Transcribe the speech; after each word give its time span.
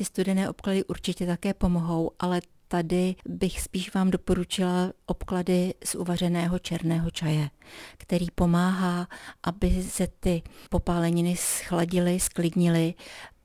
ty 0.00 0.04
studené 0.04 0.50
obklady 0.50 0.84
určitě 0.84 1.26
také 1.26 1.54
pomohou, 1.54 2.10
ale 2.18 2.40
tady 2.68 3.14
bych 3.28 3.60
spíš 3.60 3.94
vám 3.94 4.10
doporučila 4.10 4.92
obklady 5.06 5.74
z 5.84 5.94
uvařeného 5.94 6.58
černého 6.58 7.10
čaje, 7.10 7.50
který 7.98 8.26
pomáhá, 8.34 9.08
aby 9.42 9.82
se 9.82 10.08
ty 10.20 10.42
popáleniny 10.70 11.36
schladily, 11.36 12.20
sklidnily 12.20 12.94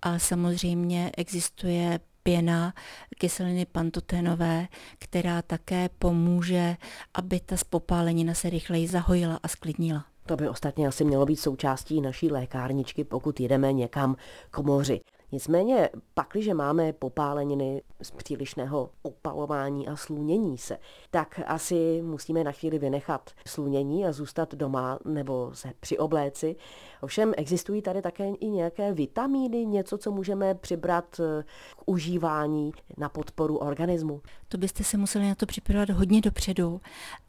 a 0.02 0.20
samozřejmě 0.20 1.12
existuje 1.18 2.00
pěna 2.24 2.74
kyseliny 3.18 3.66
pantoténové, 3.66 4.68
která 5.00 5.42
také 5.42 5.90
pomůže, 6.00 6.78
aby 7.14 7.40
ta 7.40 7.58
spopálenina 7.58 8.34
se 8.34 8.50
rychleji 8.50 8.88
zahojila 8.88 9.40
a 9.44 9.48
sklidnila. 9.48 10.06
To 10.26 10.36
by 10.36 10.50
ostatně 10.50 10.88
asi 10.88 11.04
mělo 11.04 11.26
být 11.26 11.40
součástí 11.40 12.02
naší 12.02 12.32
lékárničky, 12.32 13.04
pokud 13.04 13.40
jedeme 13.40 13.74
někam 13.74 14.16
k 14.52 14.60
moři. 14.60 15.02
Nicméně, 15.32 15.90
pakliže 16.14 16.54
máme 16.54 16.94
popáleniny 16.94 17.82
z 18.02 18.12
přílišného 18.12 18.90
opalování 19.02 19.88
a 19.88 19.96
slunění 19.96 20.58
se, 20.58 20.78
tak 21.12 21.40
asi 21.46 22.02
musíme 22.02 22.44
na 22.44 22.52
chvíli 22.52 22.80
vynechat 22.80 23.32
slunění 23.48 24.06
a 24.06 24.12
zůstat 24.12 24.56
doma 24.56 25.00
nebo 25.06 25.52
se 25.54 25.72
přiobléci. 25.80 26.56
Ovšem 27.02 27.34
existují 27.38 27.82
tady 27.82 28.02
také 28.02 28.30
i 28.30 28.48
nějaké 28.48 28.94
vitamíny, 28.94 29.66
něco, 29.66 29.98
co 29.98 30.12
můžeme 30.12 30.56
přibrat 30.56 31.20
eh, 31.20 31.44
k 31.78 31.84
užívání 31.86 32.72
na 32.98 33.10
podporu 33.10 33.58
organismu. 33.58 34.22
To 34.48 34.58
byste 34.58 34.84
se 34.84 34.98
museli 34.98 35.28
na 35.28 35.36
to 35.36 35.46
připravovat 35.46 35.90
hodně 35.90 36.22
dopředu 36.22 36.82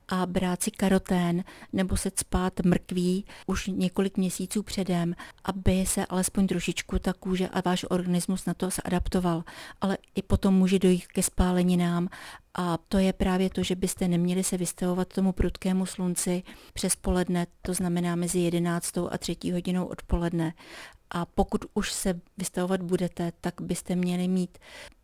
a 0.09 0.27
brát 0.27 0.63
si 0.63 0.71
karotén 0.71 1.45
nebo 1.73 1.97
se 1.97 2.11
spát 2.17 2.61
mrkví 2.61 3.25
už 3.47 3.67
několik 3.67 4.17
měsíců 4.17 4.63
předem, 4.63 5.15
aby 5.45 5.87
se 5.87 6.07
alespoň 6.07 6.47
trošičku 6.47 6.99
ta 6.99 7.13
kůže 7.13 7.49
a 7.49 7.61
váš 7.61 7.87
organismus 7.91 8.47
na 8.47 8.55
to 8.55 8.69
adaptoval. 8.85 9.45
Ale 9.81 9.99
i 10.15 10.23
potom 10.23 10.55
může 10.55 10.79
dojít 10.79 11.07
ke 11.07 11.23
spáleninám 11.23 12.09
a 12.59 12.79
to 12.89 12.99
je 12.99 13.13
právě 13.13 13.51
to, 13.51 13.63
že 13.63 13.75
byste 13.75 14.09
neměli 14.09 14.45
se 14.45 14.57
vystavovat 14.57 15.09
tomu 15.09 15.33
prudkému 15.33 15.87
slunci 15.87 16.43
přes 16.73 16.97
poledne, 16.97 17.47
to 17.63 17.75
znamená 17.75 18.17
mezi 18.17 18.39
11. 18.39 18.99
a 19.11 19.19
3. 19.19 19.37
hodinou 19.53 19.87
odpoledne. 19.87 20.53
A 21.11 21.27
pokud 21.27 21.65
už 21.75 21.93
se 21.93 22.21
vystavovat 22.39 22.83
budete, 22.83 23.33
tak 23.41 23.55
byste 23.61 23.97
měli 23.97 24.29
mít 24.29 24.59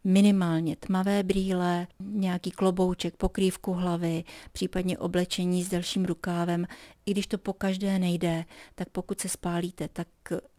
minimálně 0.05 0.77
tmavé 0.77 1.22
brýle, 1.22 1.86
nějaký 2.00 2.50
klobouček, 2.50 3.17
pokrývku 3.17 3.72
hlavy, 3.72 4.25
případně 4.53 4.98
oblečení 4.98 5.64
s 5.64 5.69
delším 5.69 6.05
rukávem. 6.05 6.67
I 7.06 7.11
když 7.11 7.27
to 7.27 7.39
po 7.39 7.53
každé 7.53 7.98
nejde, 7.98 8.45
tak 8.75 8.89
pokud 8.89 9.20
se 9.20 9.28
spálíte, 9.28 9.89
tak 9.89 10.08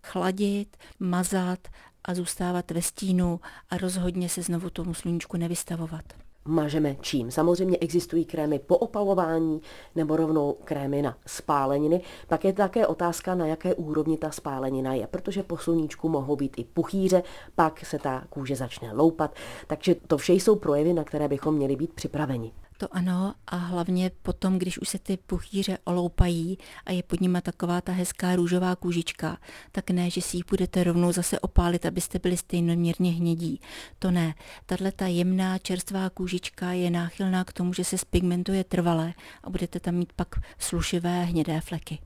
chladit, 0.04 0.78
mazat 1.00 1.68
a 2.04 2.16
zůstávat 2.16 2.72
ve 2.72 2.82
stínu 2.82 3.40
a 3.70 3.78
rozhodně 3.78 4.30
se 4.30 4.42
znovu 4.42 4.70
tomu 4.70 4.94
sluníčku 4.94 5.38
nevystavovat 5.38 6.14
mažeme 6.46 6.96
čím. 7.02 7.32
Samozřejmě 7.32 7.78
existují 7.82 8.26
krémy 8.26 8.60
po 8.60 8.78
opalování 8.78 9.62
nebo 9.96 10.16
rovnou 10.16 10.56
krémy 10.64 11.02
na 11.02 11.18
spáleniny. 11.26 12.02
Pak 12.28 12.46
je 12.46 12.54
také 12.54 12.88
otázka, 12.88 13.36
na 13.36 13.48
jaké 13.48 13.76
úrovni 13.76 14.18
ta 14.18 14.32
spálenina 14.32 14.94
je, 14.94 15.08
protože 15.08 15.44
po 15.44 15.58
sluníčku 15.58 16.10
mohou 16.10 16.36
být 16.36 16.54
i 16.58 16.64
puchýře, 16.64 17.24
pak 17.56 17.86
se 17.86 18.00
ta 18.00 18.24
kůže 18.30 18.56
začne 18.56 18.94
loupat. 18.94 19.36
Takže 19.68 19.96
to 19.96 20.18
vše 20.18 20.34
jsou 20.34 20.56
projevy, 20.56 20.94
na 20.94 21.04
které 21.04 21.28
bychom 21.28 21.56
měli 21.56 21.76
být 21.76 21.94
připraveni. 21.94 22.52
To 22.78 22.96
ano 22.96 23.34
a 23.48 23.56
hlavně 23.56 24.12
potom, 24.22 24.60
když 24.60 24.78
už 24.78 24.90
se 24.90 25.00
ty 25.00 25.18
puchýře 25.18 25.78
oloupají 25.84 26.58
a 26.86 26.92
je 26.92 27.04
pod 27.04 27.22
nima 27.22 27.42
taková 27.42 27.82
ta 27.82 27.92
hezká 27.92 28.36
růžová 28.36 28.76
kůžička, 28.76 29.38
tak 29.72 29.90
ne, 29.90 30.10
že 30.10 30.22
si 30.22 30.38
ji 30.38 30.44
budete 30.50 30.84
rovnou 30.84 31.12
zase 31.12 31.40
opálit, 31.40 31.86
abyste 31.86 32.20
byli 32.20 32.38
stejnoměrně 32.38 33.12
hnědí. 33.12 33.62
To 34.00 34.12
ne. 34.12 34.36
Tahle 34.66 34.92
ta 34.92 35.08
jemná 35.08 35.58
čerstvá 35.58 36.10
kůžička 36.10 36.72
je 36.72 36.90
náchylná 36.92 37.44
k 37.44 37.54
tomu, 37.54 37.74
že 37.74 37.84
se 37.84 37.98
spigmentuje 37.98 38.64
trvale 38.64 39.14
a 39.44 39.50
budete 39.50 39.80
tam 39.80 39.96
mít 39.96 40.14
pak 40.14 40.36
slušivé 40.58 41.24
hnědé 41.24 41.62
fleky. 41.62 42.00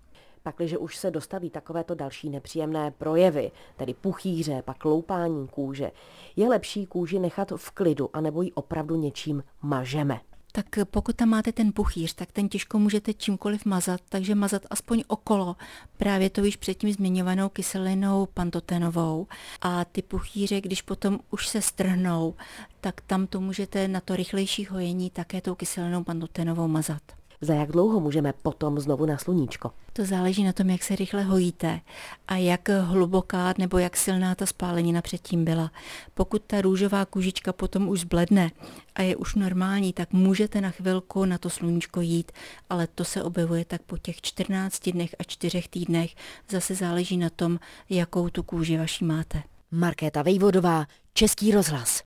Pakliže 0.43 0.77
už 0.77 0.97
se 0.97 1.11
dostaví 1.11 1.49
takovéto 1.49 1.95
další 1.95 2.29
nepříjemné 2.29 2.91
projevy, 2.91 3.51
tedy 3.77 3.93
puchýře, 3.93 4.61
pak 4.61 4.85
loupání 4.85 5.47
kůže, 5.47 5.91
je 6.35 6.47
lepší 6.47 6.85
kůži 6.85 7.19
nechat 7.19 7.51
v 7.55 7.71
klidu, 7.71 8.09
anebo 8.13 8.41
ji 8.41 8.51
opravdu 8.51 8.95
něčím 8.95 9.43
mažeme 9.61 10.19
tak 10.57 10.79
pokud 10.91 11.15
tam 11.15 11.29
máte 11.29 11.51
ten 11.51 11.73
puchýř, 11.73 12.13
tak 12.13 12.31
ten 12.31 12.49
těžko 12.49 12.79
můžete 12.79 13.13
čímkoliv 13.13 13.65
mazat, 13.65 14.01
takže 14.09 14.35
mazat 14.35 14.61
aspoň 14.69 15.03
okolo 15.07 15.55
právě 15.97 16.29
to 16.29 16.43
již 16.43 16.55
předtím 16.55 16.93
zmiňovanou 16.93 17.49
kyselinou 17.49 18.25
pantotenovou 18.33 19.27
a 19.61 19.85
ty 19.85 20.01
puchýře, 20.01 20.61
když 20.61 20.81
potom 20.81 21.19
už 21.31 21.47
se 21.47 21.61
strhnou, 21.61 22.35
tak 22.81 23.01
tam 23.01 23.27
to 23.27 23.41
můžete 23.41 23.87
na 23.87 23.99
to 23.99 24.15
rychlejší 24.15 24.65
hojení 24.65 25.09
také 25.09 25.41
tou 25.41 25.55
kyselinou 25.55 26.03
pantotenovou 26.03 26.67
mazat. 26.67 27.16
Za 27.41 27.53
jak 27.53 27.71
dlouho 27.71 27.99
můžeme 27.99 28.33
potom 28.33 28.79
znovu 28.79 29.05
na 29.05 29.17
sluníčko? 29.17 29.71
To 29.93 30.05
záleží 30.05 30.43
na 30.43 30.53
tom, 30.53 30.69
jak 30.69 30.83
se 30.83 30.95
rychle 30.95 31.23
hojíte 31.23 31.79
a 32.27 32.35
jak 32.35 32.69
hluboká 32.69 33.53
nebo 33.57 33.77
jak 33.77 33.97
silná 33.97 34.35
ta 34.35 34.45
spálenina 34.45 35.01
předtím 35.01 35.45
byla. 35.45 35.71
Pokud 36.13 36.41
ta 36.47 36.61
růžová 36.61 37.05
kůžička 37.05 37.53
potom 37.53 37.87
už 37.87 37.99
zbledne 37.99 38.51
a 38.95 39.01
je 39.01 39.15
už 39.15 39.35
normální, 39.35 39.93
tak 39.93 40.13
můžete 40.13 40.61
na 40.61 40.69
chvilku 40.69 41.25
na 41.25 41.37
to 41.37 41.49
sluníčko 41.49 42.01
jít, 42.01 42.31
ale 42.69 42.87
to 42.87 43.05
se 43.05 43.23
objevuje 43.23 43.65
tak 43.65 43.81
po 43.81 43.97
těch 43.97 44.21
14 44.21 44.89
dnech 44.89 45.15
a 45.19 45.23
4 45.23 45.61
týdnech. 45.69 46.15
Zase 46.49 46.75
záleží 46.75 47.17
na 47.17 47.29
tom, 47.29 47.59
jakou 47.89 48.29
tu 48.29 48.43
kůži 48.43 48.77
vaší 48.77 49.05
máte. 49.05 49.43
Markéta 49.71 50.21
Vejvodová, 50.21 50.85
Český 51.13 51.51
rozhlas. 51.51 51.89